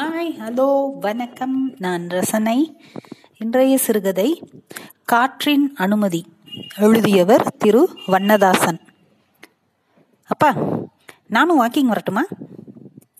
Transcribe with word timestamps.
Hi 0.00 0.38
hello 0.38 0.98
வணக்கம். 1.00 1.74
நான் 1.78 2.08
ரசனை. 2.08 2.80
இன்றைய 3.38 3.78
சிறுகதை 3.78 4.50
காற்றின் 5.04 5.74
அனுமதி 5.74 6.24
எழுதியவர் 6.78 7.56
திரு 7.58 7.88
வண்ணதாசன். 8.06 8.80
அப்பா 10.26 10.56
நானும் 11.26 11.60
வாக்கிங் 11.60 11.82
வரட்டுமா? 11.82 12.22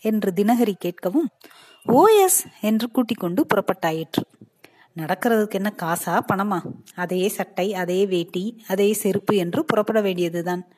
என்று 0.00 0.32
தினகரி 0.36 0.74
கேட்கவும் 0.84 1.26
ஓஎஸ் 1.88 2.52
என்று 2.60 2.90
கூட்டிக் 2.90 3.20
கொண்டு 3.20 3.46
புறப்பட்டாயிற்று. 3.46 4.24
நடக்கிறதுக்கு 4.96 5.50
என்ன 5.50 5.74
காசா 5.82 6.20
பணமா? 6.32 6.60
அதே 6.94 7.28
சட்டை 7.28 7.74
அதே 7.74 8.06
வேட்டி 8.06 8.64
அதே 8.68 8.92
செருப்பு 8.92 9.36
என்று 9.36 9.64
புறப்பட 9.64 10.00
வேண்டியதுதான். 10.00 10.68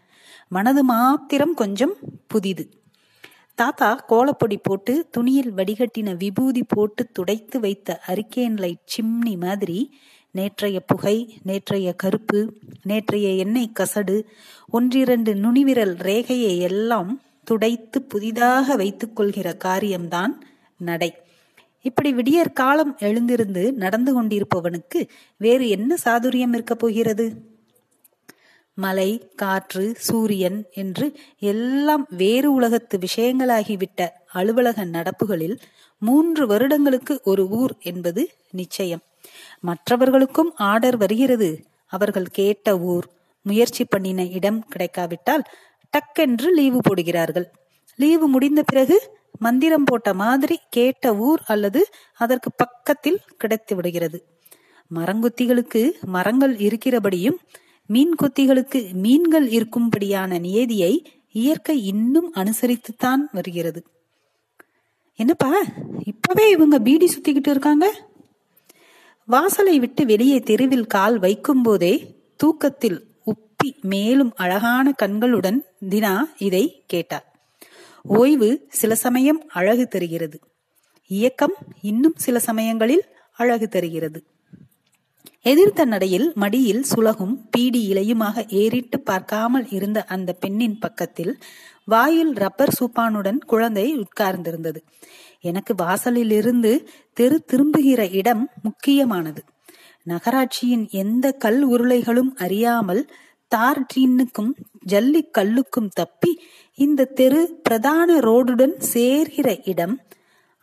மனது 0.49 0.85
மாத்திரம் 0.85 1.55
கொஞ்சம் 1.55 1.95
புதிது. 2.27 2.82
தாத்தா 3.55 4.05
கோலப்பொடி 4.09 4.57
போட்டு 4.63 5.09
துணியில் 5.11 5.53
வடிகட்டின 5.53 6.17
விபூதி 6.17 6.63
போட்டு 6.69 7.07
துடைத்து 7.13 7.61
வைத்த 7.61 8.01
அரிக்கேன் 8.07 8.57
லைட் 8.57 8.87
சிம்னி 8.87 9.37
மாதிரி 9.39 9.93
நேற்றைய 10.31 10.81
புகை 10.81 11.41
நேற்றைய 11.43 11.93
கருப்பு 11.93 12.55
நேற்றைய 12.83 13.29
எண்ணெய் 13.29 13.73
கசடு 13.81 14.25
ஒன்றிரண்டு 14.69 15.35
நுனிவிரல் 15.35 15.97
ரேகையை 15.97 16.59
எல்லாம் 16.59 17.21
துடைத்து 17.45 18.03
புதிதாக 18.03 18.77
வைத்துக் 18.77 19.17
கொள்கிற 19.17 19.55
காரியம்தான் 19.57 20.45
நடை. 20.79 21.15
இப்படி 21.81 22.13
விடியற் 22.13 22.53
காலம் 22.53 22.97
எழுந்திருந்து 22.99 23.73
நடந்து 23.73 24.23
கொண்டிருப்பவனுக்கு 24.23 25.09
வேறு 25.37 25.69
என்ன 25.69 25.97
சாதுரியம் 26.05 26.55
இருக்கப் 26.55 26.79
போகிறது? 26.79 27.52
மலை 28.75 29.31
காற்று 29.37 29.95
சூரியன் 29.99 30.65
என்று 30.73 31.07
எல்லாம் 31.39 32.07
வேறு 32.11 32.53
உலகத்து 32.53 32.99
விஷயங்களாகிவிட்ட 32.99 34.09
அலுவலக 34.33 34.85
நடப்புகளில் 34.85 35.57
மூன்று 35.99 36.47
வருடங்களுக்கு 36.47 37.21
ஒரு 37.25 37.49
ஊர் 37.49 37.75
என்பது 37.81 38.31
நிச்சயம். 38.51 39.03
மற்றவர்களுக்கும் 39.61 40.53
ஆர்டர் 40.57 40.97
வருகிறது. 40.97 41.65
அவர்கள் 41.87 42.29
கேட்ட 42.33 42.79
ஊர் 42.79 43.07
முயற்சி 43.43 43.85
பண்ணின 43.85 44.27
இடம் 44.27 44.65
கிடைக்காவிட்டால் 44.69 45.45
டக்கென்று 45.93 46.49
லீவு 46.51 46.81
போடுகிறார்கள். 46.81 47.47
லீவு 47.97 48.27
முடிந்த 48.27 48.63
பிறகு 48.63 48.97
மந்திரம் 49.39 49.85
போட்ட 49.85 50.15
மாதிரி 50.15 50.59
கேட்ட 50.71 51.15
ஊர் 51.17 51.41
அல்லது 51.47 51.81
அதற்கு 52.15 52.51
பக்கத்தில் 52.57 53.21
கிடைத்து 53.39 53.77
விடுகிறது. 53.77 54.19
மரங்குத்திகளுக்கு 54.95 55.83
மரங்கள் 56.07 56.57
இருக்கிறபடியும் 56.57 57.39
மீன் 57.87 58.15
கொத்திகளுக்கு 58.23 58.93
மீன்கள் 58.93 59.49
இருக்கும்படியான 59.49 60.41
நியதியை 60.41 61.23
இயற்கை 61.33 61.87
இன்னும் 61.87 62.35
அனுசரித்துத்தான் 62.35 63.21
வருகிறது. 63.33 63.83
என்னப்பா 65.15 65.53
இப்பவே 66.05 66.51
இவங்க 66.51 66.79
பீடி 66.79 67.07
சுத்திக்கிட்டு 67.07 67.49
இருக்காங்க? 67.49 68.11
வாசலை 69.27 69.79
விட்டு 69.79 70.07
வெளியே 70.07 70.41
தெருவில் 70.41 70.87
கால் 70.87 71.19
வைக்கும் 71.19 71.63
போதே 71.63 72.21
தூக்கத்தில் 72.37 73.07
உப்பி 73.27 73.81
மேலும் 73.81 74.33
அழகான 74.35 74.93
கண்களுடன் 74.93 75.65
தினா 75.89 76.21
இதை 76.37 76.85
கேட்டார் 76.87 77.37
ஓய்வு 78.03 78.67
சில 78.69 78.95
சமயம் 78.95 79.43
அழகு 79.49 79.87
தருகிறது. 79.87 80.41
இயக்கம் 81.07 81.55
இன்னும் 81.81 82.15
சில 82.17 82.39
சமயங்களில் 82.39 83.05
அழகு 83.33 83.69
தருகிறது. 83.69 84.25
எதிர்த்த 85.45 85.85
நடையில் 85.85 86.27
மடியில் 86.35 86.83
சுலகும் 86.83 87.35
பீடி 87.51 87.81
இலையுமாக 87.93 88.45
ஏறிட்டு 88.53 88.99
பார்க்காமல் 89.01 89.67
இருந்த 89.69 89.99
அந்த 90.05 90.31
பெண்ணின் 90.33 90.79
பக்கத்தில் 90.79 91.33
வாயில் 91.85 92.33
ரப்பர் 92.35 92.75
சூப்பானுடன் 92.79 93.41
குழந்தை 93.47 93.87
உட்கார்ந்திருந்தது. 93.97 94.81
எனக்கு 95.41 95.73
வாசலிலிருந்து 95.75 96.73
தெரு 97.17 97.39
திரும்புகிற 97.45 98.03
இடம் 98.11 98.45
முக்கியமானது. 98.63 99.43
நகராட்சியின் 100.07 100.87
எந்த 100.93 101.27
கல் 101.45 101.63
உருளைகளும் 101.65 102.33
அறியாமல் 102.37 103.03
தார் 103.53 103.83
டீனுக்கும் 103.95 104.53
ஜல்லி 104.85 105.23
கல்லுக்கும் 105.39 105.91
தப்பி 105.95 106.33
இந்த 106.79 107.11
தெரு 107.15 107.43
பிரதான 107.63 108.19
ரோடுடன் 108.21 108.77
சேர்கிற 108.95 109.49
இடம் 109.65 109.95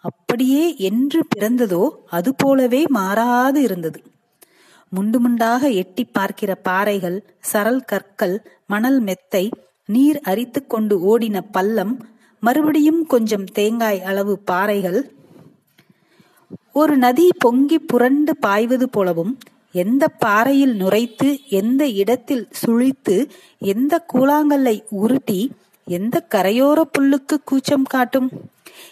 அப்படியே 0.03 0.63
என்று 0.79 1.19
பிறந்ததோ 1.33 1.83
அது 2.09 2.31
போலவே 2.35 2.81
மாறாது 2.89 3.59
இருந்தது. 3.61 3.99
முண்டு 4.95 5.17
முண்டாக 5.19 5.73
எட்டி 5.73 6.03
பார்க்கிற 6.03 6.55
பாறைகள் 6.55 7.25
சரல் 7.53 7.81
கற்கள் 7.85 8.47
மணல் 8.67 8.99
மெத்தை 8.99 9.49
நீர் 9.85 10.19
அரித்து 10.19 10.67
கொண்டு 10.67 10.95
ஓடின 11.09 11.41
பள்ளம் 11.51 11.93
மறுபடியும் 12.39 13.05
கொஞ்சம் 13.05 13.43
தேங்காய் 13.43 14.03
அளவு 14.03 14.39
பாறைகள். 14.39 14.99
ஒரு 16.73 16.97
நதி 16.97 17.29
பொங்கி 17.37 17.79
புரண்டு 17.79 18.37
பாய்வது 18.37 18.89
போலவும் 18.89 19.37
எந்த 19.71 20.07
பாறையில் 20.07 20.81
நுரைத்து 20.81 21.47
எந்த 21.47 21.87
இடத்தில் 21.87 22.47
சுழித்து 22.51 23.29
எந்த 23.57 24.05
கூழாங்கல்லை 24.13 24.83
உருட்டி 24.89 25.51
எந்த 25.85 26.25
கரையோர 26.35 26.81
புல்லுக்கு 26.99 27.37
கூச்சம் 27.43 27.83
காட்டும்? 27.83 28.29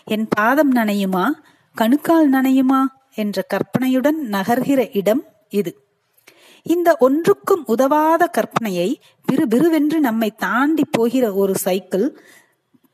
என் 0.04 0.28
பாதம் 0.30 0.76
நனையுமா? 0.76 1.26
கணுக்கால் 1.76 2.32
நனையுமா? 2.32 2.86
என்ற 3.16 3.46
கற்பனையுடன் 3.54 4.20
நகர்கிற 4.32 4.96
இடம் 4.96 5.24
இது. 5.50 5.87
இந்த 6.68 6.90
ஒன்றுக்கும் 7.00 7.64
உதவாத 7.66 8.24
கற்பனையை 8.38 8.90
விறுவிறுவென்று 9.28 10.00
நம்மை 10.00 10.30
தாண்டி 10.36 10.84
போகிற 10.92 11.26
ஒரு 11.34 11.54
சைக்கிள் 11.56 12.08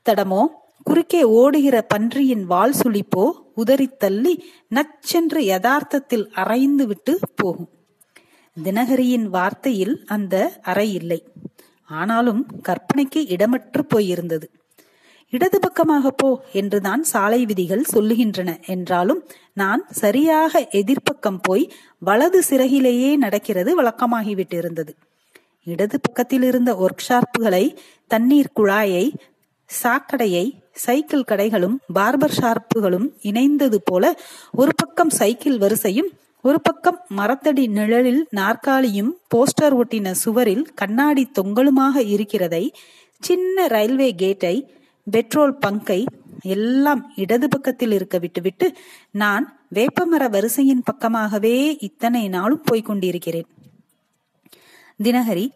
தடமோ 0.06 0.42
குறுக்கே 0.82 1.22
ஓடுகிற 1.22 1.76
பன்றியின் 1.94 2.44
வால் 2.44 2.74
சுழிப்போ 2.82 3.24
உதறி 3.54 3.86
தள்ளி 3.98 4.34
நச்சென்று 4.74 5.40
யதார்த்தத்தில் 5.52 6.26
அரைந்து 6.34 6.84
விட்டு 6.86 7.12
போகும். 7.34 7.70
தினகரியின் 8.56 9.26
வார்த்தையில் 9.28 9.94
அந்த 10.06 10.34
அறை 10.62 10.88
இல்லை. 10.94 11.20
ஆனாலும் 11.82 12.42
கற்பனைக்கு 12.68 13.20
இடமற்று 13.34 13.82
போயிருந்தது. 13.88 14.46
இடது 15.34 15.58
பக்கமாக 15.58 16.10
போ 16.10 16.28
என்றுதான் 16.52 17.02
சாலை 17.02 17.40
விதிகள் 17.44 17.84
சொல்லுகின்றன. 17.94 18.50
என்றாலும் 18.66 19.20
நான் 19.52 19.82
சரியாக 19.92 20.60
எதிர்ப்பக்கம் 20.72 21.40
போய் 21.42 21.64
வலது 22.02 22.40
சிறகிலேயே 22.42 23.12
நடக்கிறது 23.16 23.70
வழக்கமாகிவிட்டிருந்தது. 23.82 24.92
இடது 25.66 25.96
பக்கத்தில் 26.00 26.42
இருந்த 26.42 26.70
ஒர்க் 26.74 27.06
ஷாப்புகளை 27.08 27.64
தண்ணீர் 28.10 28.54
குழாயை 28.54 29.06
சாக்கடையை 29.70 30.44
சைக்கிள் 30.74 31.28
கடைகளும் 31.28 31.76
பார்பர் 31.94 32.36
ஷார்ப்புகளும் 32.40 33.06
இணைந்தது 33.22 33.78
போல 33.84 34.04
ஒரு 34.52 34.72
பக்கம் 34.76 35.10
சைக்கிள் 35.10 35.58
வரிசையும் 35.58 36.10
ஒரு 36.44 36.58
பக்கம் 36.60 36.98
மரத்தடி 37.16 37.64
நிழலில் 37.68 38.22
நாற்காலியும் 38.36 39.12
போஸ்டர் 39.34 39.74
ஒட்டின 39.74 40.10
சுவரில் 40.14 40.64
கண்ணாடி 40.74 41.24
தொங்கலுமாக 41.38 42.02
இருக்கிறதை 42.06 42.64
சின்ன 43.22 43.66
ரயில்வே 43.66 44.10
கேட்டை 44.14 44.54
பெட்ரோல் 45.06 45.54
பங்கை 45.54 46.06
எல்லாம் 46.42 47.12
இடது 47.16 47.48
பக்கத்தில் 47.48 47.92
இருக்க 47.92 48.18
விட்டுவிட்டு 48.18 48.72
நான் 49.10 49.66
வேப்பமர 49.68 50.28
வரிசையின் 50.28 50.82
பக்கமாகவே 50.92 51.76
இத்தனை 51.80 52.28
நாளும் 52.28 52.64
போய்கொண்டிருக்கிறேன் 52.72 53.48
தினகரி 55.02 55.50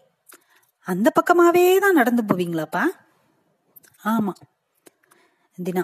அந்த 0.87 1.11
பக்கமாவே 1.11 1.79
தான் 1.79 1.95
நடந்து 1.95 2.23
போவீங்களாப்பா? 2.23 2.83
ஆமா. 4.05 4.33
தினா 5.59 5.83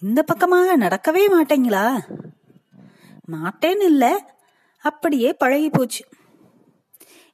இந்த 0.00 0.22
பக்கமாக 0.22 0.76
நடக்கவே 0.76 1.22
மாட்டீங்களா? 1.28 1.84
மாட்டேன்னு 3.32 3.82
இல்ல. 3.82 4.04
அப்படியே 4.78 5.32
பழகி 5.32 5.70
போச்சு. 5.70 6.02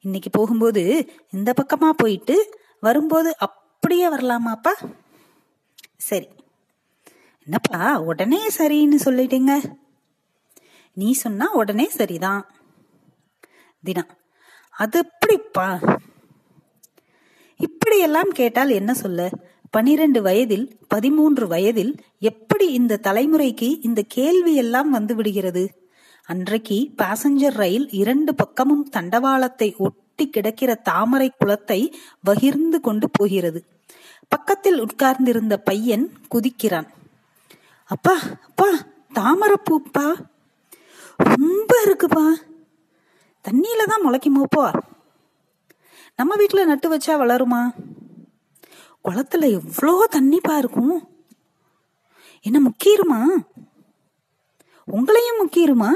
இன்னைக்கு 0.00 0.30
போகும்போது 0.30 1.12
இந்த 1.30 1.54
பக்கமா 1.62 1.90
போயிட்டு 1.90 2.36
வரும்போது 2.80 3.36
அப்படியே 3.38 4.08
வரலாமாப்பா? 4.08 4.72
சரி. 6.02 6.28
என்னப்பா 7.44 8.00
உடனே 8.00 8.40
சரின்னு 8.58 8.98
சொல்லிட்டீங்க? 9.04 9.72
நீ 10.94 11.12
சொன்னா 11.12 11.52
உடனே 11.52 11.88
சரிதான். 11.88 12.42
தினா 13.84 14.08
அது 14.70 14.98
எப்படிப்பா? 14.98 15.68
இப்படியெல்லாம் 17.56 18.28
கேட்டால் 18.28 18.68
என்ன 18.70 18.94
சொல்ல? 18.94 19.30
பனிரெண்டு 19.70 20.22
வயதில் 20.22 20.80
பதிமூன்று 20.88 21.46
வயதில் 21.46 21.92
எப்படி 22.18 22.72
இந்த 22.72 23.00
தலைமுறைக்கு 23.02 23.78
இந்த 23.80 24.02
கேள்வி 24.08 24.54
எல்லாம் 24.54 24.90
வந்து 24.90 25.14
விடுகிறது? 25.14 25.64
அன்றைக்கு 26.28 26.90
பாசஞ்சர் 27.02 27.56
ரயில் 27.56 27.88
இரண்டு 27.90 28.34
பக்கமும் 28.34 28.88
தண்டவாளத்தை 28.96 29.76
ஒட்டி 29.76 30.30
கிடக்கிற 30.30 30.74
தாமரை 30.74 31.30
குளத்தை 31.38 31.94
வகிர்ந்து 32.22 32.80
கொண்டு 32.80 33.10
போகிறது. 33.12 33.64
பக்கத்தில் 34.32 34.78
உட்கார்ந்திருந்த 34.80 35.54
பையன் 35.68 36.04
குதிக்கிறான். 36.34 36.88
அப்பா 37.90 38.14
அப்பா 38.48 38.68
தாமரைப்பூப்பா 39.14 40.06
ரொம்ப 41.16 41.70
இருக்குப்பா. 41.86 42.24
தண்ணியில 43.44 43.84
தான் 43.86 44.04
முளைக்குமோப்பா 44.06 44.66
நம்ம 46.18 46.36
வீட்டுல 46.36 46.64
நட்டு 46.64 46.86
வச்சா 46.92 47.14
வளருமா? 47.20 47.62
குளத்துல 49.04 49.48
எவ்வளோ 49.50 49.94
தண்ணிப்பா 50.16 50.54
இருக்கும். 50.58 50.96
என்ன 52.46 52.58
முக்கிருமா? 52.60 53.20
உங்களையும் 54.88 55.40
முக்கிருமா? 55.42 55.90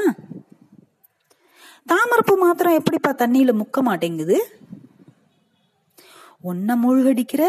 தாமரப்பு 1.87 2.35
மாத்திரம் 2.37 2.79
எப்படிப்பா 2.79 3.11
தண்ணியில 3.13 3.53
முக்க 3.63 3.83
மாட்டேங்குது? 3.83 4.39
உன்ன 6.41 6.77
மூழ்கடிக்கிற 6.77 7.43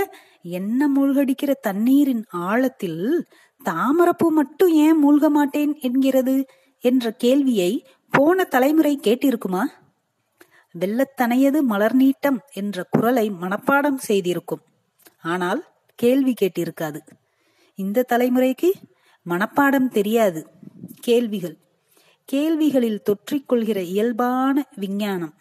என்ன 0.49 0.89
மூழ்கடிக்கிற 0.97 1.51
தண்ணீரின் 1.61 2.25
ஆழத்தில் 2.29 3.25
தாமரப்பூ 3.63 4.31
மட்டும் 4.31 4.71
ஏன் 4.71 5.05
மூழ்க 5.05 5.29
மாட்டேன் 5.29 5.77
என்கிறது 5.79 6.45
என்ற 6.79 7.11
கேள்வியை 7.11 7.85
போன 8.09 8.43
தலைமுறை 8.43 8.99
கேட்டிருக்குமா? 9.03 9.63
வெள்ளத்தனையது 10.79 11.61
மலர் 11.61 11.97
நீட்டம் 11.97 12.37
என்ற 12.53 12.87
குரலை 12.89 13.31
மனப்பாடம் 13.31 13.95
செய்திருக்கும். 13.95 14.61
ஆனால் 15.21 15.65
கேள்வி 15.95 16.33
கேட்டிருக்காது. 16.41 16.99
இந்த 17.75 18.05
தலைமுறைக்கு 18.09 18.71
மனப்பாடம் 19.29 19.87
தெரியாது. 19.87 20.47
கேள்விகள். 20.99 21.57
கேள்விகளில் 22.25 23.01
தொற்றிக்கொள்கிற 23.03 23.75
இயல்பான 23.75 24.65
விஞ்ஞானம். 24.75 25.33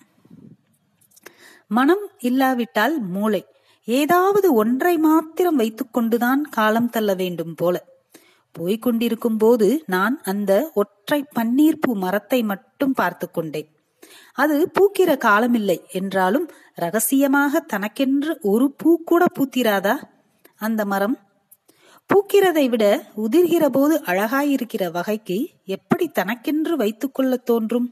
மனம் 1.68 2.10
இல்லாவிட்டால் 2.18 3.00
மூளை. 3.00 3.46
ஏதாவது 3.88 4.54
ஒன்றை 4.54 4.98
மாத்திரம் 4.98 5.58
வைத்துக்கொண்டுதான் 5.58 6.40
காலம் 6.50 6.90
தள்ள 6.90 7.14
வேண்டும் 7.14 7.54
போல. 7.54 7.84
போய்கொண்டிருக்கும் 8.58 9.38
போது 9.38 9.82
நான் 9.86 10.20
அந்த 10.22 10.70
ஒற்றை 10.74 11.24
பன்னீர்பூ 11.34 11.94
மரத்தை 11.94 12.42
மட்டும் 12.42 12.92
பார்த்து 12.92 13.30
கொண்டேன். 13.30 13.68
அது 14.32 14.70
பூக்கிற 14.74 15.10
காலமில்லை 15.24 15.78
என்றாலும் 15.90 16.48
ரகசியமாக 16.74 17.60
தனக்கென்று 17.60 18.38
ஒரு 18.42 18.74
பூ 18.76 19.02
கூட 19.04 19.24
பூத்திராதா? 19.38 19.94
அந்த 20.56 20.84
மரம்? 20.84 21.16
பூக்கிறதை 22.10 22.68
விட 22.68 22.84
உதிர்கிற 23.16 23.68
போது 23.68 23.94
அழகாயிருக்கிற 24.04 24.90
வகைக்கு 24.90 25.38
எப்படி 25.64 26.08
தனக்கென்று 26.08 26.76
வைத்துக்கொள்ள 26.76 27.36
தோன்றும்? 27.36 27.88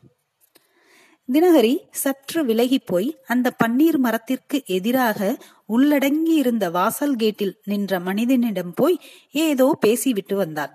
தினகரி 1.32 1.76
சற்று 1.90 2.44
விலகி 2.44 2.78
போய் 2.78 3.18
அந்த 3.26 3.52
பன்னீர் 3.64 3.96
மரத்திற்கு 3.96 4.62
எதிராக 4.66 5.36
உள்ளடங்கி 5.68 6.28
இருந்த 6.28 6.70
வாசல் 6.70 7.16
கேட்டில் 7.16 7.60
நின்ற 7.64 8.00
மனிதனிடம் 8.00 8.72
போய் 8.74 9.00
ஏதோ 9.30 9.76
பேசிவிட்டு 9.80 10.36
வந்தாள். 10.36 10.70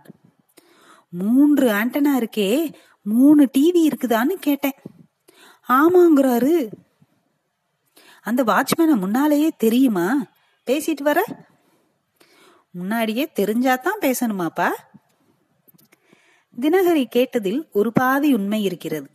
மூன்று 1.09 1.71
ஆண்டனா 1.71 2.23
இருக்கே 2.23 2.73
மூணு 3.01 3.49
டிவி 3.57 3.87
இருக்குதான்னு 3.87 4.33
கேட்டேன். 4.39 4.75
ஆமாங்கிறாரு. 5.67 6.71
அந்த 8.21 8.43
வாட்ச்மேனை 8.43 8.97
முன்னாலேயே 8.97 9.51
தெரியுமா? 9.57 10.25
பேசிட்டு 10.65 11.03
வர? 11.03 11.23
முன்னாடியே 12.71 13.31
தெரிஞ்சாதான் 13.39 13.95
பேசணுமாப்பா? 14.01 14.67
தினகரி 16.61 17.05
கேட்டதில் 17.15 17.71
ஒரு 17.71 17.91
பாதி 17.91 18.33
உண்மை 18.33 18.63
இருக்கிறது. 18.63 19.09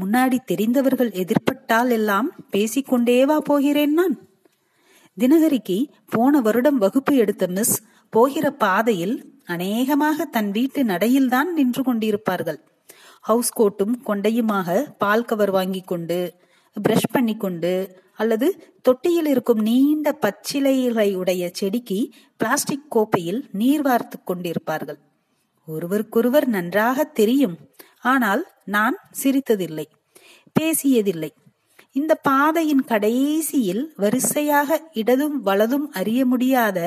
முன்னாடி 0.00 0.38
தெரிந்தவர்கள் 0.44 1.10
எதிர்பட்டால் 1.10 1.90
எல்லாம் 1.90 2.30
பேசிக்கொண்டேவா 2.56 3.38
போகிறேன் 3.38 3.92
நான்? 3.92 4.27
தினகரிக்கு 5.20 5.76
போன 6.08 6.40
வருடம் 6.40 6.78
வகுப்பு 6.78 7.16
எடுத்த 7.16 7.46
மிஸ் 7.46 7.82
போகிற 8.10 8.50
பாதையில் 8.50 9.14
அநேகமாக 9.44 10.24
தன் 10.24 10.50
வீட்டு 10.50 10.84
நடையில்தான் 10.84 11.48
நின்று 11.52 11.82
கொண்டிருப்பார்கள். 11.82 12.58
ஹவுஸ் 13.20 13.50
கோட்டும் 13.60 13.94
கொண்டையுமாக 14.06 14.76
பால் 14.98 15.24
கவர் 15.24 15.50
வாங்கி 15.50 15.80
கொண்டு 15.80 16.18
பிரஷ் 16.88 17.10
பண்ணி 17.12 17.36
கொண்டு 17.36 17.72
அல்லது 18.14 18.48
தொட்டியில் 18.82 19.26
இருக்கும் 19.26 19.58
நீண்ட 19.58 20.18
பச்சிலைகளை 20.20 21.14
உடைய 21.14 21.50
செடிக்கு 21.52 22.10
பிளாஸ்டிக் 22.36 22.90
கோப்பையில் 22.90 23.48
நீர் 23.52 23.82
வார்த்து 23.82 24.18
கொண்டிருப்பார்கள். 24.26 25.00
ஒருவருக்கொருவர் 25.66 26.46
நன்றாக 26.46 27.04
தெரியும். 27.04 27.58
ஆனால் 28.00 28.46
நான் 28.64 28.96
சிரித்ததில்லை. 29.22 29.86
பேசியதில்லை. 30.60 31.30
இந்த 31.98 32.12
பாதையின் 32.28 32.84
கடைசியில் 32.84 33.84
வரிசையாக 33.96 34.78
இடதும் 35.00 35.36
வலதும் 35.48 35.86
அறிய 35.92 36.20
முடியாத 36.26 36.78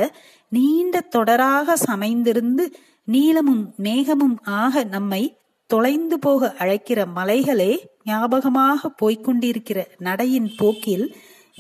நீண்ட 0.51 0.95
தொடராக 1.15 1.75
சமைந்திருந்து 1.87 2.65
நீளமும் 3.07 3.63
மேகமும் 3.83 4.37
ஆக 4.61 4.83
நம்மை 4.95 5.21
தொலைந்து 5.69 6.17
போக 6.19 6.49
அழைக்கிற 6.57 6.99
மலைகளே 7.17 7.71
ஞாபகமாக 8.03 8.89
போய்கொண்டிருக்கிற 9.01 9.79
நடையின் 10.07 10.49
போக்கில் 10.57 11.05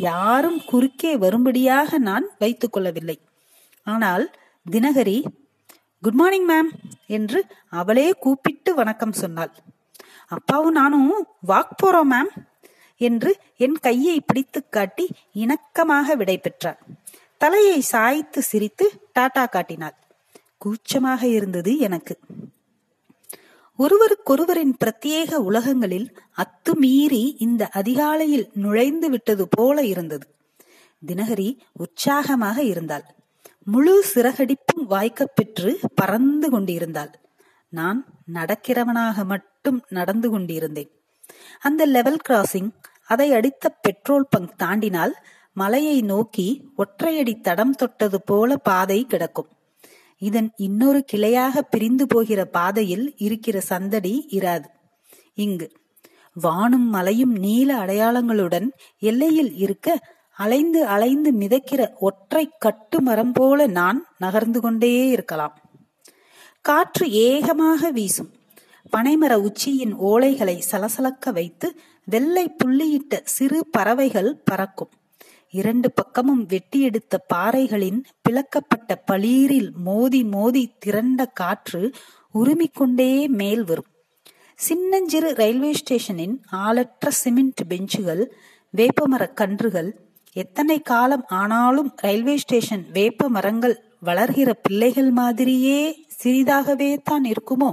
யாரும் 0.07 0.59
குறுக்கே 0.69 1.11
வரும்படியாக 1.23 1.97
நான் 2.09 2.25
வைத்துக் 2.39 2.73
கொள்ளவில்லை. 2.73 3.17
ஆனால் 3.87 4.25
தினகரி 4.65 5.17
குட் 6.03 6.19
மார்னிங் 6.19 6.47
மேம் 6.49 6.69
என்று 7.17 7.39
அவளே 7.79 8.07
கூப்பிட்டு 8.23 8.71
வணக்கம் 8.79 9.19
சொன்னாள். 9.21 9.51
அப்பாவும் 10.31 10.77
நானும் 10.79 11.11
வாக் 11.47 11.75
போறோம் 11.81 12.11
மேம். 12.13 12.31
என்று 13.01 13.37
என் 13.57 13.75
கையை 13.75 14.21
பிடித்துக் 14.21 14.71
காட்டி 14.71 15.09
இணக்கமாக 15.33 16.15
விடை 16.17 16.37
பெற்றார். 16.37 16.79
தலையை 17.37 17.81
சாய்த்து 17.81 18.41
சிரித்து 18.41 18.91
டாடா 19.13 19.45
காட்டினாள். 19.45 19.95
கூச்சமாக 20.57 21.27
இருந்தது 21.27 21.77
எனக்கு. 21.77 22.17
ஒருவருக்கொருவரின் 23.79 24.73
பிரத்யேக 24.85 25.33
உலகங்களில் 25.33 26.17
அத்துமீறி 26.37 27.35
இந்த 27.37 27.67
அதிகாலையில் 27.67 28.49
நுழைந்து 28.53 29.09
விட்டது 29.09 29.47
போல 29.47 29.83
இருந்தது. 29.83 30.27
தினகரி 31.07 31.57
உற்சாகமாக 31.71 32.63
இருந்தாள். 32.63 33.03
முழு 33.63 34.05
சிறகடிப்பும் 34.15 34.87
வாய்க்கப் 34.89 35.35
பெற்று 35.35 35.79
பறந்து 35.95 36.49
கொண்டிருந்தாள். 36.49 37.19
நான் 37.69 38.05
நடக்கிறவனாக 38.33 39.25
மட்டும் 39.25 39.83
நடந்து 39.89 40.29
கொண்டிருந்தேன். 40.29 40.91
அந்த 41.59 41.85
லெவல் 41.85 42.17
கிராசிங் 42.29 42.71
அதை 43.07 43.33
அடித்த 43.33 43.69
பெட்ரோல் 43.69 44.27
பங்க் 44.29 44.53
தாண்டினால் 44.57 45.11
மலையை 45.53 46.01
நோக்கி 46.01 46.69
ஒற்றையடி 46.77 47.41
தடம் 47.41 47.75
தொட்டது 47.75 48.21
போல 48.21 48.57
பாதை 48.57 49.05
கிடக்கும். 49.05 49.47
இதன் 50.17 50.51
இன்னொரு 50.55 51.05
கிளையாக 51.13 51.59
பிரிந்து 51.59 52.07
போகிற 52.07 52.45
பாதையில் 52.45 53.13
இருக்கிற 53.17 53.59
சந்தடி 53.59 54.27
இராது. 54.31 54.65
இங்கு 55.33 55.71
வானும் 56.43 56.89
மலையும் 56.89 57.31
நீல 57.31 57.85
அடையாளங்களுடன் 57.85 58.69
எல்லையில் 58.99 59.55
இருக்க 59.55 59.99
அலைந்து 60.31 60.85
அலைந்து 60.85 61.31
மிதக்கிற 61.31 61.97
ஒற்றை 61.99 62.49
கட்டு 62.59 63.01
மரம் 63.01 63.31
போல 63.31 63.67
நான் 63.67 64.05
நகர்ந்து 64.17 64.61
கொண்டே 64.61 65.07
இருக்கலாம். 65.07 65.59
காற்று 66.61 67.11
ஏகமாக 67.11 67.91
வீசும். 67.91 68.31
பனைமர 68.97 69.33
உச்சியின் 69.33 69.93
ஓலைகளை 69.95 70.61
சலசலக்க 70.71 71.31
வைத்து 71.31 71.75
வெள்ளை 72.05 72.55
புள்ளியிட்ட 72.63 73.19
சிறு 73.23 73.65
பறவைகள் 73.71 74.41
பறக்கும். 74.43 74.89
இரண்டு 75.49 75.91
பக்கமும் 75.91 76.47
வெட்டியெடுத்த 76.47 77.15
பாறைகளின் 77.27 78.03
பிளக்கப்பட்ட 78.29 78.95
பளீரில் 79.05 79.71
மோதி 79.73 80.23
மோதி 80.23 80.71
திரண்ட 80.79 81.25
காற்று 81.25 81.91
உருமிக்கொண்டே 82.33 83.27
மேல் 83.27 83.63
வரும். 83.63 83.85
சின்னஞ்சிறு 84.55 85.33
ரயில்வே 85.33 85.73
ஸ்டேஷனின் 85.73 86.41
ஆளற்ற 86.51 87.07
சிமெண்ட் 87.09 87.61
பெஞ்சுகள் 87.67 88.31
வேப்பமர 88.69 89.27
கன்றுகள் 89.33 89.91
எத்தனை 90.33 90.81
காலம் 90.81 91.25
ஆனாலும் 91.27 91.93
ரயில்வே 91.95 92.37
ஸ்டேஷன் 92.37 92.85
வேப்ப 92.93 93.29
மரங்கள் 93.29 93.83
வளர்கிற 93.99 94.53
பிள்ளைகள் 94.53 95.11
மாதிரியே 95.11 96.05
சிறிதாகவே 96.23 96.97
தான் 97.03 97.23
இருக்குமோ? 97.23 97.71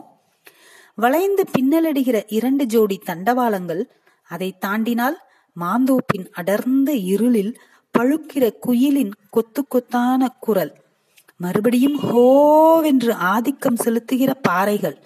வளைந்து 0.98 1.44
பின்னலடுகிற 1.58 2.18
இரண்டு 2.28 2.64
ஜோடி 2.66 2.96
தண்டவாளங்கள் 3.06 3.82
அதை 4.30 4.48
தாண்டினால் 4.66 5.16
மாந்தோப்பின் 5.56 6.26
அடர்ந்த 6.32 6.92
இருளில் 6.92 7.52
பழுக்கிற 7.98 8.44
குயிலின் 8.58 9.12
கொத்து 9.30 9.62
கொத்தான 9.64 10.28
குரல் 10.40 10.72
மறுபடியும் 11.36 11.98
ஹோவென்று 12.00 13.12
ஆதிக்கம் 13.12 13.78
செலுத்துகிற 13.84 14.30
பாறைகள். 14.42 14.96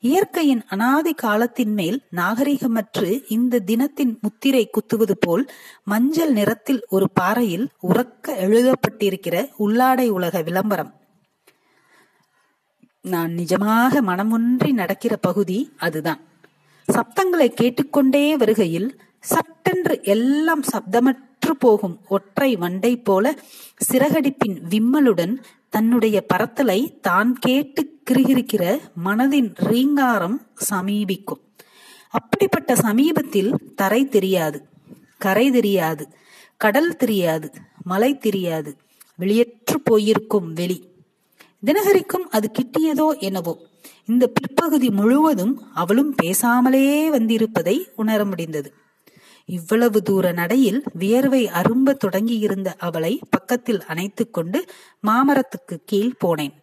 இயற்கையின் 0.00 0.62
அனாதி 0.68 1.12
காலத்தின் 1.14 1.72
மேல் 1.72 1.98
நாகரிகமற்று 2.16 3.08
இந்த 3.28 3.58
தினத்தின் 3.58 4.18
முத்திரை 4.20 4.64
குத்துவது 4.70 5.16
போல் 5.20 5.44
மஞ்சள் 5.84 6.32
நிறத்தில் 6.32 6.82
ஒரு 6.88 7.08
பாறையில் 7.14 7.66
உறக்க 7.82 8.36
எழுதப்பட்டிருக்கிற 8.46 9.36
உள்ளாடை 9.58 10.08
உலக 10.08 10.42
விளம்பரம். 10.42 10.92
நான் 13.04 13.30
நிஜமாக 13.30 14.00
மனமொன்றி 14.02 14.72
நடக்கிற 14.72 15.16
பகுதி 15.16 15.72
அதுதான். 15.76 16.20
சப்தங்களை 16.88 17.48
கேட்டுக்கொண்டே 17.54 18.36
வருகையில் 18.36 18.98
சட்டென்று 19.20 20.02
எல்லாம் 20.02 20.62
சப்தமற்று 20.72 21.50
போகும் 21.58 22.00
ஒற்றை 22.08 22.56
வண்டை 22.56 23.02
போல 23.02 23.34
சிறகடிப்பின் 23.92 24.58
விம்மலுடன் 24.68 25.38
தன்னுடைய 25.68 26.26
பறத்தலை 26.34 27.00
தான் 27.00 27.32
கேட்டு 27.32 28.00
கிருகிருக்கிற 28.10 28.80
மனதின் 29.04 29.50
ரீங்காரம் 29.54 30.46
சமீபிக்கும். 30.70 31.42
அப்படிப்பட்ட 32.08 32.74
சமீபத்தில் 32.76 33.54
தரை 33.74 34.08
தெரியாது 34.08 34.62
கரை 35.18 35.50
தெரியாது 35.50 36.08
கடல் 36.56 36.96
தெரியாது 36.96 37.50
மலை 37.84 38.18
தெரியாது 38.18 38.76
வெளியற்று 39.18 39.76
போயிருக்கும் 39.84 40.52
வெளி. 40.52 40.87
தினகரிக்கும் 41.66 42.28
அது 42.30 42.50
கிட்டியதோ 42.52 43.18
என்னவோ. 43.18 43.58
இந்த 44.04 44.26
பிற்பகுதி 44.26 44.90
முழுவதும் 44.90 45.62
அவளும் 45.74 46.14
பேசாமலே 46.22 47.08
வந்திருப்பதை 47.08 47.86
உணர 47.96 48.24
முடிந்தது. 48.24 48.72
இவ்வளவு 49.44 50.02
தூர 50.02 50.32
நடையில் 50.32 50.82
வியர்வை 50.92 51.48
அரும்ப 51.48 51.92
தொடங்கியிருந்த 51.92 52.74
அவளை 52.78 53.20
பக்கத்தில் 53.30 53.82
அணைத்துக்கொண்டு 53.88 54.60
மாமரத்துக்கு 55.06 55.76
கீழ் 55.84 56.16
போனேன். 56.24 56.54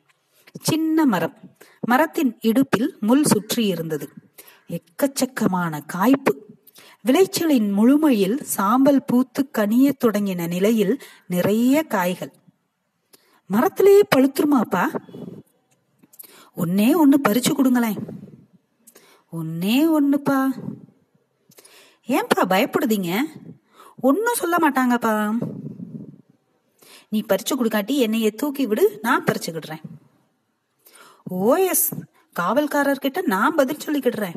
சின்ன 0.62 1.06
மரம். 1.06 1.34
மரத்தின் 1.82 2.38
இடுப்பில் 2.40 2.96
முள் 3.00 3.24
சுற்றி 3.24 3.66
இருந்தது 3.66 4.10
எக்கச்சக்கமான 4.70 5.82
காய்ப்பு. 5.94 6.34
விளைச்சலின் 7.02 7.72
முழுமையில் 7.72 8.44
சாம்பல் 8.44 9.04
பூத்து 9.06 9.50
கனிய 9.58 9.92
தொடங்கின 10.06 10.48
நிலையில் 10.48 11.02
நிறைய 11.28 11.84
காய்கள். 11.84 12.34
மரத்திலேயே 13.54 14.02
பழுத்துருமாப்பா? 14.16 14.96
ஒன்னே 16.58 16.96
ஒன்னு 16.96 17.20
பறிச்சு 17.30 17.54
கொடுங்களேன். 17.54 17.98
ஒன்னே 19.32 19.98
ஒண்ணுப்பா 20.00 20.52
ஏன்பா 22.08 22.46
பயப்படுதீங்க? 22.50 23.24
ஒன்னும் 24.02 24.34
சொல்ல 24.34 24.58
மாட்டாங்கப்பா. 24.58 25.38
நீ 27.10 27.24
பறிச்சு 27.28 27.56
கொடுக்காட்டி 27.56 27.96
என்னைய 27.96 28.32
தூக்கி 28.32 28.68
விடு 28.68 29.00
நான் 29.02 29.24
பறிச்சுக்கிடுறேன். 29.24 29.82
ஓஎஸ் 31.30 31.88
காவல்காரர்கிட்ட 32.40 33.22
நான் 33.22 33.56
பதில் 33.56 33.84
சொல்லிக்கிடுறேன். 33.86 34.36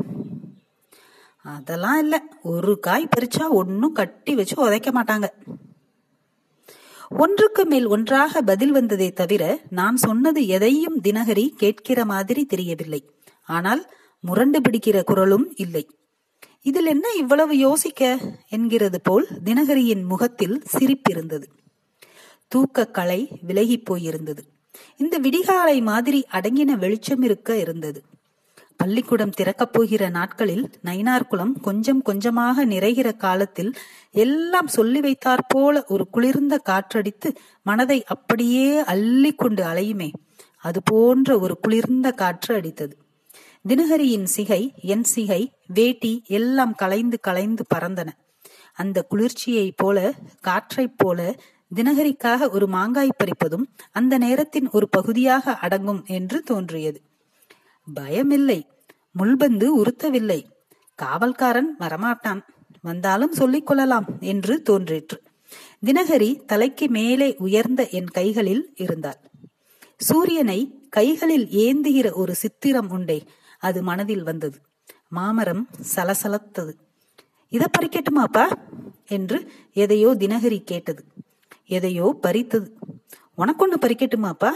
அதெல்லாம் 1.42 1.98
இல்ல 1.98 2.22
ஒரு 2.42 2.80
காய் 2.80 3.08
பறிச்சா 3.16 3.48
ஒன்னும் 3.48 3.92
கட்டி 3.92 4.34
வச்சு 4.34 4.68
உதைக்க 4.68 4.92
மாட்டாங்க. 4.92 5.56
ஒன்றுக்கு 7.10 7.64
மேல் 7.64 7.86
ஒன்றாக 7.86 8.42
பதில் 8.42 8.70
வந்ததே 8.70 9.12
தவிர 9.12 9.60
நான் 9.70 9.96
சொன்னது 9.96 10.46
எதையும் 10.46 11.00
தினகரி 11.02 11.48
கேட்கிற 11.48 12.04
மாதிரி 12.04 12.44
தெரியவில்லை. 12.44 13.10
ஆனால் 13.44 13.90
முரண்டு 14.20 14.60
பிடிக்கிற 14.60 15.04
குரலும் 15.04 15.52
இல்லை. 15.56 15.90
இதில் 16.62 16.86
என்ன 16.86 17.08
இவ்வளவு 17.16 17.58
யோசிக்க? 17.58 18.18
என்கிறது 18.48 19.00
போல் 19.00 19.26
தினகரியின் 19.44 20.04
முகத்தில் 20.04 20.62
சிரிப்பிருந்தது. 20.78 21.44
தூக்க 22.48 22.86
களை 22.86 23.28
விலகி 23.40 23.82
போயிருந்தது. 23.90 24.38
இந்த 24.96 25.18
விடிகாலை 25.18 25.82
மாதிரி 25.82 26.24
அடங்கின 26.32 26.78
வெளிச்சம் 26.78 27.22
இருக்க 27.22 27.56
இருந்தது. 27.56 28.02
பள்ளிக்கூடம் 28.78 29.30
திறக்கப் 29.30 29.72
போகிற 29.72 30.08
நாட்களில் 30.08 30.70
நயினார்குளம் 30.84 31.60
கொஞ்சம் 31.60 32.02
கொஞ்சமாக 32.02 32.64
நிறைகிற 32.64 33.16
காலத்தில் 33.16 33.72
எல்லாம் 34.10 34.66
சொல்லி 34.66 35.00
வைத்தாற் 35.00 35.46
போல 35.48 35.84
ஒரு 35.88 36.08
குளிர்ந்த 36.10 36.60
காற்றடித்து 36.68 37.34
மனதை 37.62 38.04
அப்படியே 38.04 38.78
அள்ளி 38.84 39.32
கொண்டு 39.32 39.62
அலையுமே. 39.64 40.12
அது 40.58 40.80
போன்ற 40.84 41.38
ஒரு 41.38 41.58
குளிர்ந்த 41.60 42.12
காற்று 42.12 42.60
அடித்தது. 42.60 42.92
தினகரியின் 43.68 44.24
சிகை 44.24 44.72
என் 44.82 45.04
சிகை 45.04 45.52
வேட்டி 45.66 46.22
எல்லாம் 46.26 46.74
கலைந்து 46.74 47.20
கலைந்து 47.20 47.64
பறந்தன. 47.74 48.08
அந்த 48.74 49.06
குளிர்ச்சியைப் 49.10 49.76
போல 49.76 50.12
காற்றைப் 50.40 50.98
போல 50.98 51.34
தினகரிக்காக 51.74 52.50
ஒரு 52.50 52.66
மாங்காய் 52.66 53.18
பறிப்பதும் 53.18 53.66
அந்த 53.92 54.18
நேரத்தின் 54.18 54.68
ஒரு 54.70 54.88
பகுதியாக 54.88 55.56
அடங்கும் 55.56 56.02
என்று 56.06 56.40
தோன்றியது. 56.40 57.00
பயமில்லை. 57.94 58.62
முள்பந்து 59.18 59.68
உறுத்தவில்லை. 59.76 60.44
காவல்காரன் 61.02 61.68
வரமாட்டான். 61.78 62.42
வந்தாலும் 62.82 63.32
சொல்லிக் 63.32 63.66
கொள்ளலாம் 63.66 64.06
என்று 64.20 64.62
தோன்றிற்று. 64.62 65.22
தினகரி 65.86 66.44
தலைக்கு 66.44 66.88
மேலே 66.88 67.36
உயர்ந்த 67.38 67.88
என் 67.88 68.06
கைகளில் 68.06 68.72
இருந்தாள். 68.76 69.18
சூரியனை 69.96 70.86
கைகளில் 70.90 71.46
ஏந்துகிற 71.46 72.12
ஒரு 72.12 72.34
சித்திரம் 72.34 72.90
உண்டே 72.90 73.24
அது 73.58 73.82
மனதில் 73.82 74.22
வந்தது. 74.22 74.60
மாமரம் 75.08 75.68
சலசலத்தது. 75.96 76.72
இத 77.48 77.66
பறிக்கட்டுமாப்பா? 77.78 78.52
என்று 79.06 79.52
எதையோ 79.72 80.14
தினகரி 80.18 80.64
கேட்டது. 80.64 81.04
எதையோ 81.66 82.18
பறித்தது. 82.20 82.78
உனக்கொன்னு 83.38 83.76
பறிக்கட்டுமாப்பா? 83.80 84.50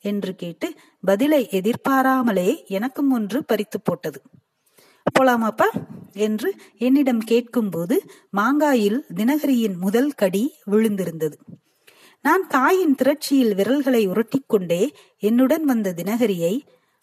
என்று 0.00 0.34
கேட்டு 0.34 0.74
பதிலை 1.04 1.48
எதிர்பாராமலே 1.50 2.64
எனக்கும் 2.66 3.10
ஒன்று 3.10 3.44
பறித்து 3.44 3.80
போட்டது. 3.80 4.22
போலாமாப்பா? 5.18 5.68
என்று 6.12 6.54
என்னிடம் 6.78 7.18
கேட்கும்போது 7.18 8.04
மாங்காயில் 8.36 9.00
தினகரியின் 9.14 9.76
முதல் 9.76 10.12
கடி 10.12 10.54
விழுந்திருந்தது. 10.70 11.32
நான் 12.22 12.46
காயின் 12.46 12.94
திரட்சியில் 12.94 13.54
விரல்களை 13.54 14.08
உரட்டிக்கொண்டே 14.08 14.88
என்னுடன் 15.18 15.64
வந்த 15.64 15.92
தினகரியை 15.92 16.60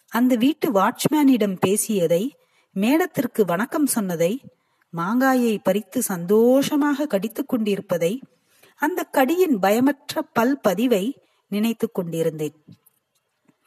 அந்த 0.08 0.36
வீட்டு 0.36 0.72
வாட்ச்மேனிடம் 0.72 1.56
பேசியதை 1.60 2.36
மேடத்திற்கு 2.74 3.44
வணக்கம் 3.46 3.86
சொன்னதை 3.86 4.40
மாங்காயை 4.96 5.58
பறித்து 5.62 6.02
சந்தோஷமாக 6.02 7.06
கடித்துக் 7.06 7.48
கொண்டிருப்பதை 7.48 8.20
அந்த 8.76 9.02
கடியின் 9.02 9.58
பயமற்ற 9.58 10.22
பல் 10.32 10.60
பதிவை 10.60 11.18
நினைத்துக் 11.48 11.94
கொண்டிருந்தேன். 11.94 12.54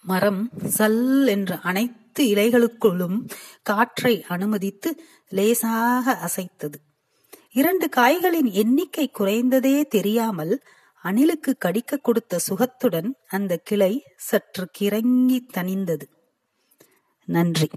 மரம் 0.04 0.50
சல் 0.78 1.28
என்ற 1.28 1.60
அனைத்து 1.60 2.24
இலைகளுக்குள்ளும் 2.26 3.18
காற்றை 3.64 4.24
அனுமதித்து 4.28 4.90
லேசாக 5.30 6.16
அசைத்தது. 6.28 6.78
இரண்டு 7.54 7.90
காய்களின் 7.98 8.50
எண்ணிக்கை 8.52 9.12
குறைந்ததே 9.20 9.86
தெரியாமல் 9.88 10.54
அணிலுக்கு 11.04 11.52
கடிக்க 11.58 11.98
கொடுத்த 11.98 12.40
சுகத்துடன் 12.50 13.10
அந்த 13.28 13.58
கிளை 13.58 13.94
சற்று 14.18 14.66
கிறங்கி 14.80 15.40
தனிந்தது 15.54 16.08
நன்றி. 17.28 17.70